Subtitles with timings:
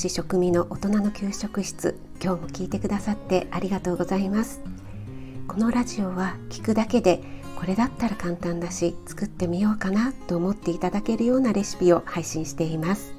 [0.00, 4.62] 子食味の大人の給食室今日も聞いてくださってありがとうございます。
[5.46, 7.20] このラジオは聞くだけで
[7.54, 13.12] これだったら簡単だし作ってみようかなと思っていただけるようなレシピを配信しています。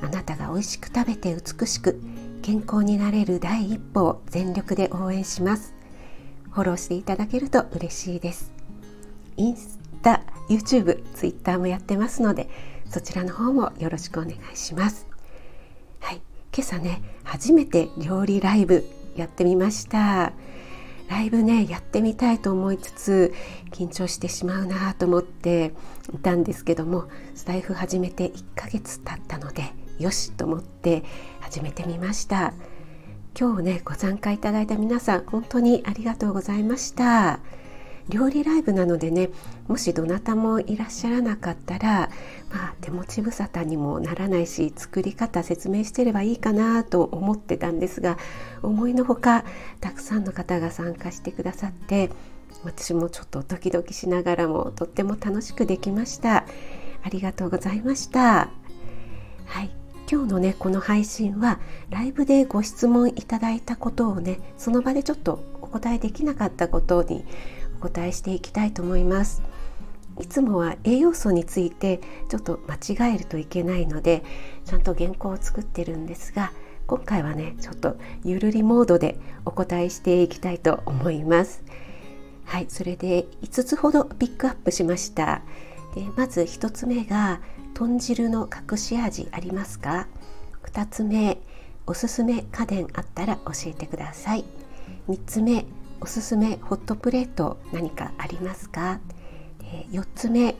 [0.00, 2.00] あなたが美味しく食べて美しく
[2.42, 5.74] 健康になれる第一歩を全力で応援します。
[6.52, 8.52] フォローしていただけると嬉しいです。
[9.36, 12.48] インスタ、YouTube、Twitter もやってますので
[12.88, 15.07] そちらの方もよろしくお願いします。
[16.00, 16.20] はい、
[16.54, 18.84] 今朝ね初めて料理ライブ
[19.16, 20.32] やってみました。
[21.08, 23.34] ライブねやってみたいと思いつつ
[23.70, 25.72] 緊張してしまうなと思って
[26.12, 31.04] いたんですけどもスタイフ始めて1ヶ月経ったのでよしと思って
[31.40, 32.52] 始めてみました。
[33.38, 37.40] 今日ねご参加いただいた皆さん本当にありがとうございました。
[38.08, 39.30] 料理ライブなのでね
[39.66, 42.10] もしどなたもいらっしゃらなかったら、
[42.50, 48.18] まあ、手持ち無沙汰にもならないし作り方説明してればいいかなと思ってたんですが
[48.62, 49.44] 思いのほか
[49.80, 52.10] たくさんの方が参加してくださって
[52.64, 56.44] 私もちょっとドキドキしながらもとっても楽しくできました。
[57.02, 58.50] ありがとうございました。
[59.46, 59.70] はい。
[60.10, 67.26] 今日のねこの配信はライブでご質問いただいたことをねその場でちょっとお答えできなかったことに
[67.78, 69.42] お答えしていきたいと思います。
[70.20, 74.24] いつもは栄養素についてちょっと間違えるといけないので
[74.64, 76.50] ちゃんと原稿を作ってるんですが
[76.88, 81.62] 今回はねちょっとゆるりモードでお答えしていきたいと思います。
[82.44, 85.42] はいそれで5つほどピックアップしました。
[85.94, 87.40] でまず1つ目が
[87.74, 90.08] 豚汁の隠し味ありますか
[90.64, 91.38] ？2つ目
[91.86, 94.44] おすすめ家電あったら教えてください。
[95.08, 95.64] 3つ目
[96.00, 99.00] おすすめホットプレート何かありますか、
[99.62, 100.54] え4つ目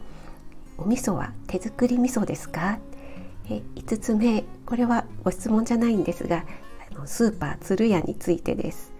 [0.76, 2.78] お味噌は手作り味噌ですか、
[3.48, 6.44] え5つ目これはご質問じゃないんですが
[6.90, 8.97] あのスーパー鶴屋についてです。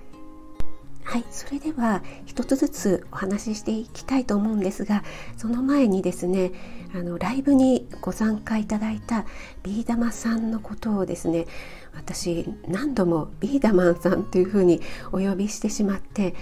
[1.08, 5.02] はいそれでは一つずつお話ししていきたいと思うんですが
[5.38, 6.52] その前にですね
[6.94, 9.24] あのライブにご参加いただいた
[9.62, 11.47] ビー玉さんのことをですね
[11.94, 16.32] 私何度もビーダマンさんというふうにお呼びしてしまって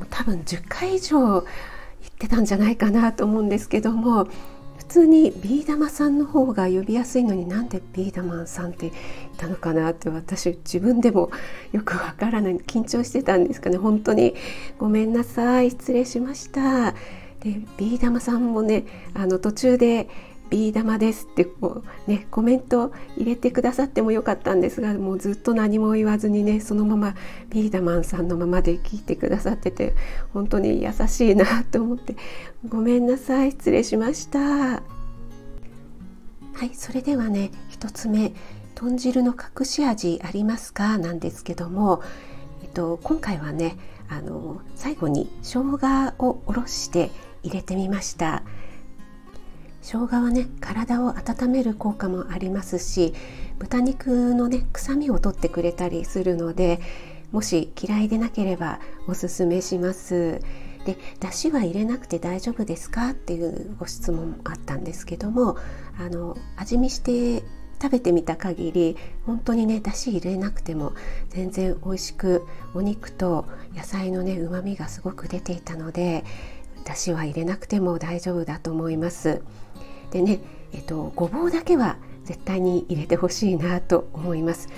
[0.00, 1.44] もう多分10回以上言っ
[2.18, 4.26] てたんじゃないかなと思うんですけども
[4.90, 8.92] 通にビー玉さんの方が呼びやすいのになんでビー玉さんってい
[9.36, 11.30] たのかなって私自分でも
[11.70, 12.56] よくわからない。
[12.56, 13.76] 緊張してたんですかね。
[13.78, 14.34] 本当に
[14.78, 15.70] ごめんなさい。
[15.70, 16.92] 失礼しました。
[17.40, 18.84] でビー玉さんもね
[19.14, 20.08] あの途中で
[20.50, 27.14] ビー玉ですってこうねコメント入れてくださってもよかったんですがもうずっと何も言わずにねそのまま
[27.48, 29.94] ビーダマンさんのままで聞いてくださってて
[30.34, 32.16] 本当に優しいなと思って
[32.68, 34.82] ごめんなさい失礼しましたは
[36.64, 38.32] いそれではね1つ目
[38.74, 40.98] 豚汁の隠し味ありますか？
[40.98, 42.02] なんですけども、
[42.62, 43.76] えっと、今回はね
[44.08, 47.10] あの最後に生姜をおろして
[47.42, 48.42] 入れてみました。
[49.82, 53.14] 生姜はね体を温める効果もありますし
[53.58, 56.80] 豚肉のね臭みを取ってくれたりするので
[57.32, 60.40] もし嫌いでなければおすすめします
[60.84, 65.56] で出汁は入れなくて大丈夫ですかっていうご質問もあったんですけども
[65.98, 67.44] あの味見して
[67.82, 70.92] 食べてみた限り本当にね出汁入れなくても
[71.30, 76.24] 全然美味しくお肉と野菜のねうまみがすごく出ていたので
[76.84, 79.42] 出汁は入れなくても大丈夫だと思います。
[80.10, 80.40] でね、
[80.72, 84.68] えっと、ごぼうだけは絶対に入れてほしいなと思います。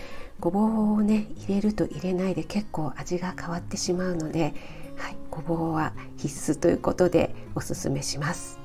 [0.40, 4.54] ごぼうをね入れると入れないで結構味が変わってしまうので、
[4.96, 8.58] はい、ごぼうは必須ということでおすすめします。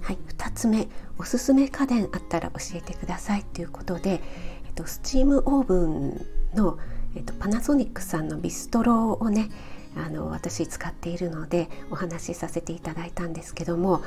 [0.00, 0.88] はい、2つ目
[1.18, 4.20] おすすめ家電あったら教えてくださいということで、
[4.66, 6.78] えっと、スチームオーブンの、
[7.14, 9.50] えっと、パナソニックさんのビストロをね
[9.96, 14.02] あの私使っているのでお話しさせていただいたんですけども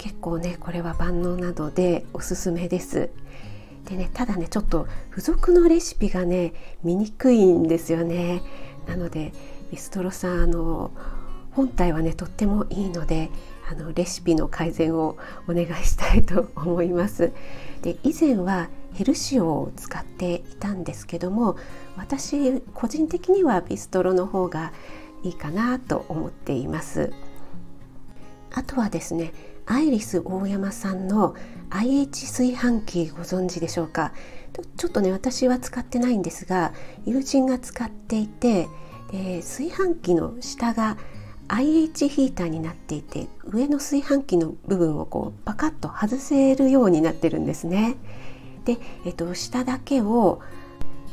[0.00, 3.10] 結構ねこれは万能などでおすすめです。
[3.84, 8.40] でねただねちょっと付属のレシピがね見にくいんですよね。
[8.88, 9.34] なので
[9.70, 10.90] ビストロさんあの
[11.52, 13.28] 本体はねとってもいいので
[13.70, 17.30] あのレシピの改善をお願いしたいと思います。
[17.82, 21.58] で以前はヘルシオを使っていたんですけども
[21.98, 24.72] 私個人的にはビストロの方が
[25.22, 27.12] いいかなと思っています。
[28.52, 29.34] あとはですね
[29.70, 31.36] アイリス大山さんの
[31.70, 34.12] IH 炊飯器ご存知でしょうか？
[34.76, 36.72] ちょっとね私は使ってないんですが
[37.06, 38.66] 友人が使っていて
[39.12, 40.98] で炊飯器の下が
[41.46, 47.94] IH ヒーターになっていて上の炊飯器の部分をこうパカッと外せるようになってるんですね。
[48.64, 50.40] で、えっと、下だけを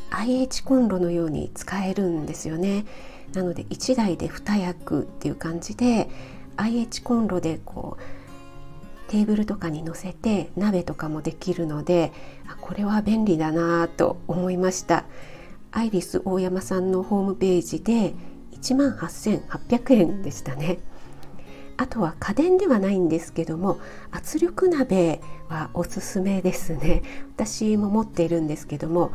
[0.09, 2.85] IH コンロのように使えるんですよね
[3.33, 6.09] なので1台で2役っていう感じで
[6.55, 8.16] IH コンロでこう
[9.07, 12.11] テーブルとかに乗せて鍋とかもできるので
[12.47, 15.05] あこれは便利だなと思いました。
[15.71, 18.13] アイリス大山さんのホームページで
[18.53, 20.79] 1万8800円でしたね。
[21.79, 23.79] あとは家電ではないんですけども
[24.11, 27.03] 圧力鍋はおすすめですね。
[27.35, 29.11] 私も持っているんですけども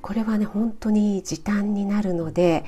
[0.00, 2.64] これはね本当に時短になるので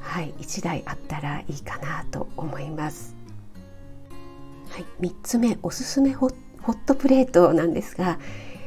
[0.00, 3.17] はい1台あったらいいかなと思います。
[4.70, 6.34] はい、3つ目おすすめホッ
[6.86, 8.18] トプレートなんですが、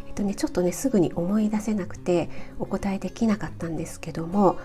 [0.07, 4.57] えっとね、ちょっとねすぐに思い出せなくてお答えできなかったんですけども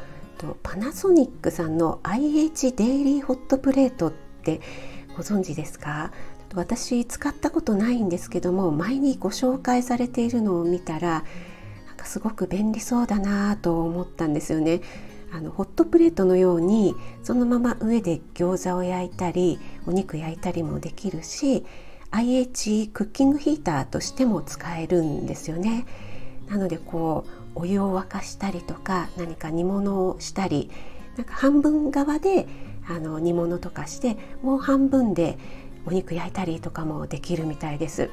[0.63, 4.61] パナソニックさんの IH デイリーホットプレートって
[5.17, 6.13] ご存知ですか？
[6.55, 11.25] 私使ったことないんですけども前にご紹介されているのを見たら
[11.87, 14.81] なんかすごく便利そうだなと思ったんですよね。
[15.33, 21.65] あのホットプレートのようにそのまま上で餃子を焼いたりお肉焼いたりもできるし
[22.11, 25.85] IH クッキングヒーターとしても使えるんですよね。
[26.49, 27.25] なのでこ
[27.55, 30.71] うお湯を沸かしたりとか何か煮物をしたり
[31.17, 32.47] なんか半分側で
[32.89, 35.39] あの煮物とかしてもう半分で
[35.87, 38.11] お肉焼いたりとかもできるみたいです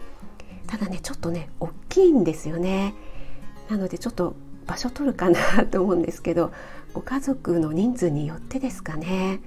[0.67, 2.95] ただねちょっとね大きいんですよね
[3.69, 4.35] なのでちょっと
[4.65, 6.51] 場所取るかなと思うんですけど
[6.93, 9.39] ご家族の人数によってですかね。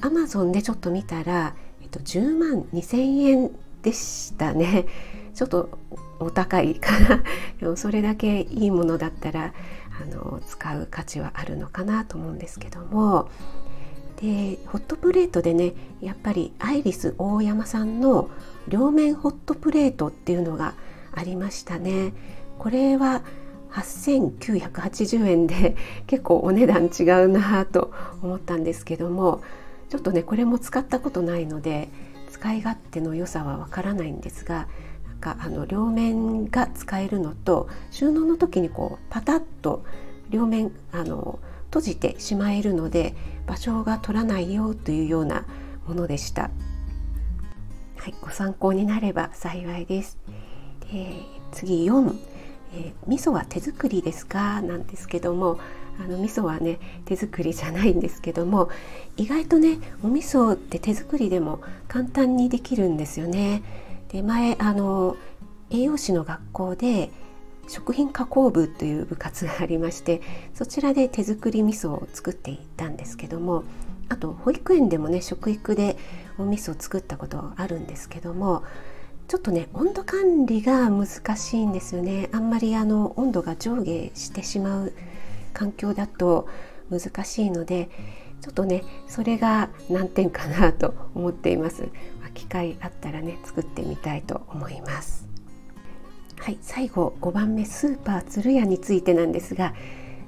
[0.00, 3.50] アマゾンでちょっと見たら、えっと、10万2,000円
[3.82, 4.86] でしたね。
[5.34, 5.78] ちょっと
[6.18, 7.22] お高いかな
[7.60, 9.54] でもそれだけいいものだったら
[10.02, 13.28] あの使う価値はあるのかなと思うんですけども。
[14.20, 15.72] でホットプレートでね
[16.02, 18.28] やっぱりアイリス大山さんの
[18.68, 20.74] 両面ホットプレートっていうのが
[21.14, 22.12] ありましたね。
[22.58, 23.22] これは
[23.72, 25.76] 8980円で
[26.06, 29.42] 結構お値段違うなと思ったんですけども
[29.88, 31.88] ちょっとねこれも使ったことないので
[32.30, 34.68] 使い勝手の良さはわからないんですが
[35.06, 39.84] なんかあの両面が使えるのと収納の時にこうパタッと
[40.30, 43.14] 両面あの閉じてしまえるので
[43.46, 45.44] 場所が取らないよというような
[45.86, 46.50] ものでした。
[47.96, 50.18] はい、ご参考になれば幸いです。
[50.90, 51.22] で
[51.52, 52.16] 次4、
[52.72, 54.62] えー、味噌は手作りですか？
[54.62, 55.58] なんですけども
[55.98, 58.70] あの味噌はね手作りじゃないんですけども
[59.16, 63.62] 意外とねお味噌って手作りでも簡単にできるんですよね。
[64.08, 65.16] で前あの
[65.70, 67.10] 栄養士の学校で
[67.68, 70.20] 食品加工部という部活がありまして
[70.54, 73.62] そちらで手作り味噌を作っていたんですけども
[74.08, 75.96] あと保育園でもね食育で
[76.38, 78.64] お味噌を作ったことあるんですけども
[79.30, 81.06] ちょっとね温度管理が難
[81.36, 82.28] しいんですよね。
[82.32, 84.92] あんまりあの温度が上下してしまう
[85.52, 86.48] 環境だと
[86.90, 87.90] 難しいので
[88.42, 91.86] ちょっとねそれが難点かなと思っています。
[92.34, 95.28] 機会あったらね作ってみたいと思います。
[96.40, 99.74] はい最後5番目スーパー鶴屋についてなんですが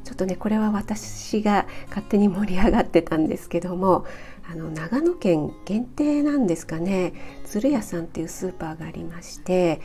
[0.04, 4.04] ちょっとねこれは私が勝手に盛り上がってたんですけども
[4.50, 9.80] あの長野県限定なんですかね鶴屋さんっていうスーパーがありまして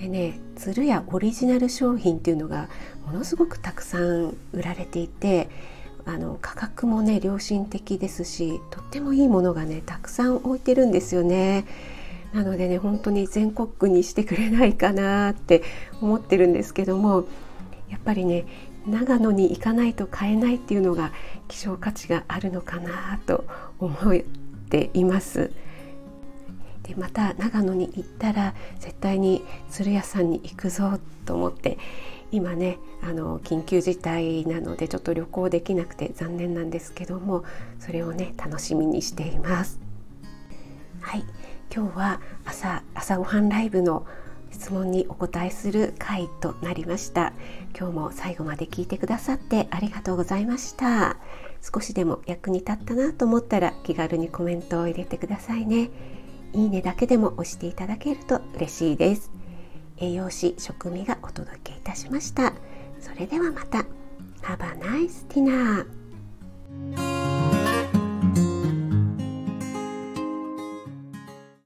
[0.00, 2.68] でね鶴屋オリジナル商品っていうのが
[3.06, 5.48] ものすごくたくさん売られていて
[6.06, 11.66] あの価格もね良心的ですしとってもいいものがねたくさん置いてるんですよね。
[12.32, 15.62] なのでね本当に全国区にしてくれないかなって
[16.00, 17.24] 思ってるんですけども
[17.90, 18.44] やっぱりね
[18.86, 21.12] 長野に行かないと買えないっていうのが
[21.48, 23.44] 希少価値があるのかなと
[23.78, 24.22] 思っ
[24.68, 25.52] ています。
[26.82, 31.78] でまた長野に行ったら絶対に鶴屋さんに行くぞと思って
[32.32, 37.44] 今ねあの緊急事態なのでちょっと旅行できなくて残念なんですけども
[37.78, 39.80] それをね楽しみにしています。
[41.00, 41.24] はい
[41.74, 44.04] 今日は朝朝ごはんライブの
[44.50, 47.32] 質問にお答えする回となりました。
[47.78, 51.16] 今日も最後まで聞いてくださってありがとうございました。
[51.62, 55.90] 少しでも役に立ったなと思ったら気軽にコメントを入れてくださいね。
[56.52, 59.30] いいねだけでも押していただけると嬉しいです。
[59.98, 62.52] 栄養士食味がお届けいたしました。
[62.98, 63.84] それではまた。
[64.42, 65.86] Have a nice dinner